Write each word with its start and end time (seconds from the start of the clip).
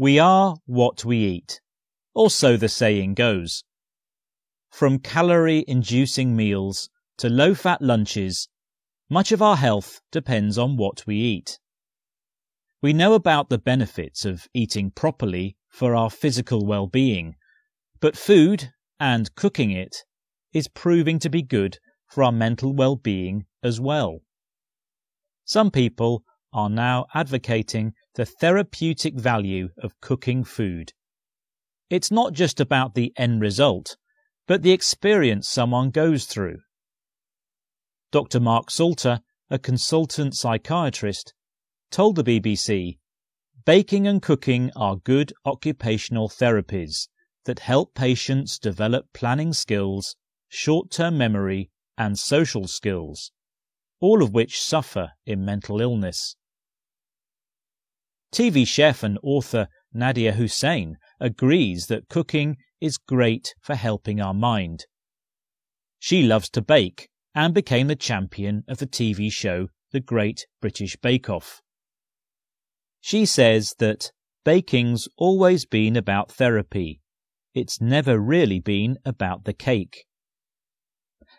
We 0.00 0.18
are 0.18 0.56
what 0.64 1.04
we 1.04 1.18
eat, 1.18 1.60
or 2.14 2.30
so 2.30 2.56
the 2.56 2.70
saying 2.70 3.12
goes. 3.12 3.64
From 4.70 4.98
calorie 4.98 5.62
inducing 5.68 6.34
meals 6.34 6.88
to 7.18 7.28
low 7.28 7.54
fat 7.54 7.82
lunches, 7.82 8.48
much 9.10 9.30
of 9.30 9.42
our 9.42 9.56
health 9.56 10.00
depends 10.10 10.56
on 10.56 10.78
what 10.78 11.06
we 11.06 11.16
eat. 11.16 11.58
We 12.80 12.94
know 12.94 13.12
about 13.12 13.50
the 13.50 13.58
benefits 13.58 14.24
of 14.24 14.48
eating 14.54 14.90
properly 14.90 15.58
for 15.68 15.94
our 15.94 16.08
physical 16.08 16.64
well 16.64 16.86
being, 16.86 17.36
but 18.00 18.16
food, 18.16 18.72
and 18.98 19.34
cooking 19.34 19.70
it, 19.70 19.96
is 20.54 20.66
proving 20.66 21.18
to 21.18 21.28
be 21.28 21.42
good 21.42 21.76
for 22.08 22.24
our 22.24 22.32
mental 22.32 22.72
well 22.72 22.96
being 22.96 23.44
as 23.62 23.78
well. 23.78 24.20
Some 25.44 25.70
people 25.70 26.24
are 26.54 26.70
now 26.70 27.04
advocating 27.12 27.92
the 28.20 28.26
therapeutic 28.26 29.14
value 29.14 29.70
of 29.78 29.98
cooking 30.02 30.44
food. 30.44 30.92
It's 31.88 32.10
not 32.10 32.34
just 32.34 32.60
about 32.60 32.94
the 32.94 33.14
end 33.16 33.40
result, 33.40 33.96
but 34.46 34.60
the 34.60 34.72
experience 34.72 35.48
someone 35.48 35.88
goes 35.88 36.26
through. 36.26 36.58
Dr. 38.12 38.38
Mark 38.38 38.70
Salter, 38.70 39.22
a 39.48 39.58
consultant 39.58 40.36
psychiatrist, 40.36 41.32
told 41.90 42.14
the 42.14 42.22
BBC 42.22 42.98
baking 43.64 44.06
and 44.06 44.20
cooking 44.20 44.70
are 44.76 44.96
good 44.96 45.32
occupational 45.46 46.28
therapies 46.28 47.08
that 47.46 47.60
help 47.60 47.94
patients 47.94 48.58
develop 48.58 49.06
planning 49.14 49.54
skills, 49.54 50.14
short 50.46 50.90
term 50.90 51.16
memory, 51.16 51.70
and 51.96 52.18
social 52.18 52.68
skills, 52.68 53.32
all 53.98 54.22
of 54.22 54.34
which 54.34 54.60
suffer 54.60 55.12
in 55.24 55.42
mental 55.42 55.80
illness. 55.80 56.36
TV 58.32 58.66
chef 58.66 59.02
and 59.02 59.18
author 59.22 59.68
Nadiya 59.94 60.34
Hussain 60.34 60.96
agrees 61.18 61.86
that 61.86 62.08
cooking 62.08 62.56
is 62.80 62.96
great 62.96 63.54
for 63.60 63.74
helping 63.74 64.20
our 64.20 64.34
mind. 64.34 64.86
She 65.98 66.22
loves 66.22 66.48
to 66.50 66.62
bake 66.62 67.08
and 67.34 67.52
became 67.52 67.88
the 67.88 67.96
champion 67.96 68.64
of 68.68 68.78
the 68.78 68.86
TV 68.86 69.32
show 69.32 69.68
The 69.92 70.00
Great 70.00 70.46
British 70.60 70.96
Bake 70.96 71.28
Off. 71.28 71.60
She 73.00 73.26
says 73.26 73.74
that 73.78 74.12
baking's 74.44 75.08
always 75.16 75.66
been 75.66 75.96
about 75.96 76.30
therapy. 76.30 77.00
It's 77.54 77.80
never 77.80 78.18
really 78.18 78.60
been 78.60 78.96
about 79.04 79.44
the 79.44 79.52
cake. 79.52 80.04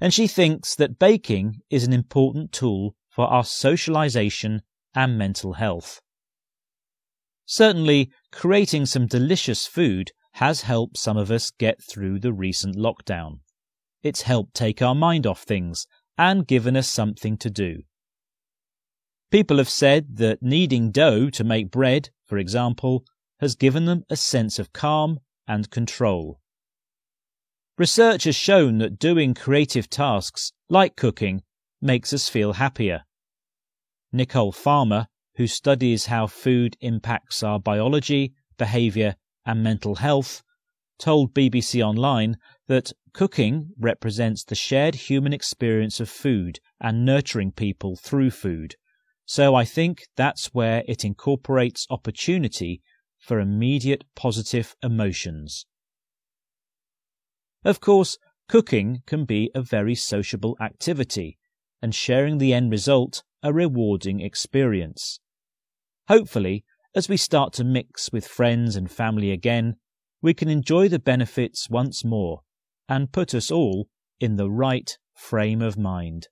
And 0.00 0.14
she 0.14 0.26
thinks 0.26 0.74
that 0.76 0.98
baking 0.98 1.62
is 1.70 1.84
an 1.84 1.92
important 1.92 2.52
tool 2.52 2.94
for 3.08 3.26
our 3.26 3.44
socialization 3.44 4.62
and 4.94 5.18
mental 5.18 5.54
health. 5.54 6.00
Certainly, 7.46 8.10
creating 8.32 8.86
some 8.86 9.06
delicious 9.06 9.66
food 9.66 10.10
has 10.32 10.62
helped 10.62 10.98
some 10.98 11.16
of 11.16 11.30
us 11.30 11.50
get 11.50 11.82
through 11.82 12.18
the 12.18 12.32
recent 12.32 12.76
lockdown. 12.76 13.38
It's 14.02 14.22
helped 14.22 14.54
take 14.54 14.82
our 14.82 14.94
mind 14.94 15.26
off 15.26 15.42
things 15.42 15.86
and 16.18 16.46
given 16.46 16.76
us 16.76 16.88
something 16.90 17.36
to 17.38 17.48
do. 17.48 17.82
People 19.30 19.58
have 19.58 19.68
said 19.68 20.16
that 20.16 20.42
kneading 20.42 20.90
dough 20.90 21.30
to 21.30 21.44
make 21.44 21.70
bread, 21.70 22.10
for 22.26 22.36
example, 22.38 23.04
has 23.40 23.54
given 23.54 23.84
them 23.84 24.04
a 24.10 24.16
sense 24.16 24.58
of 24.58 24.72
calm 24.72 25.20
and 25.46 25.70
control. 25.70 26.40
Research 27.78 28.24
has 28.24 28.36
shown 28.36 28.78
that 28.78 28.98
doing 28.98 29.34
creative 29.34 29.90
tasks, 29.90 30.52
like 30.68 30.96
cooking, 30.96 31.42
makes 31.80 32.12
us 32.12 32.28
feel 32.28 32.54
happier. 32.54 33.04
Nicole 34.12 34.52
Farmer 34.52 35.08
who 35.36 35.46
studies 35.46 36.06
how 36.06 36.26
food 36.26 36.76
impacts 36.80 37.42
our 37.42 37.60
biology, 37.60 38.34
behaviour, 38.58 39.16
and 39.44 39.62
mental 39.62 39.96
health, 39.96 40.42
told 40.98 41.34
BBC 41.34 41.82
Online 41.82 42.36
that 42.68 42.92
cooking 43.12 43.70
represents 43.78 44.44
the 44.44 44.54
shared 44.54 44.94
human 44.94 45.32
experience 45.32 46.00
of 46.00 46.08
food 46.08 46.58
and 46.80 47.04
nurturing 47.04 47.52
people 47.52 47.96
through 47.96 48.30
food. 48.30 48.74
So 49.26 49.54
I 49.54 49.64
think 49.64 50.06
that's 50.16 50.54
where 50.54 50.84
it 50.86 51.04
incorporates 51.04 51.86
opportunity 51.90 52.80
for 53.18 53.40
immediate 53.40 54.04
positive 54.14 54.74
emotions. 54.82 55.66
Of 57.64 57.80
course, 57.80 58.18
cooking 58.48 59.02
can 59.06 59.24
be 59.24 59.50
a 59.54 59.60
very 59.60 59.96
sociable 59.96 60.56
activity, 60.60 61.38
and 61.82 61.94
sharing 61.94 62.38
the 62.38 62.54
end 62.54 62.70
result 62.70 63.22
a 63.42 63.52
rewarding 63.52 64.20
experience. 64.20 65.20
Hopefully, 66.08 66.64
as 66.94 67.08
we 67.08 67.16
start 67.16 67.52
to 67.54 67.64
mix 67.64 68.12
with 68.12 68.26
friends 68.26 68.76
and 68.76 68.90
family 68.90 69.30
again, 69.30 69.76
we 70.22 70.34
can 70.34 70.48
enjoy 70.48 70.88
the 70.88 70.98
benefits 70.98 71.68
once 71.68 72.04
more 72.04 72.40
and 72.88 73.12
put 73.12 73.34
us 73.34 73.50
all 73.50 73.88
in 74.20 74.36
the 74.36 74.50
right 74.50 74.96
frame 75.14 75.60
of 75.60 75.76
mind. 75.76 76.28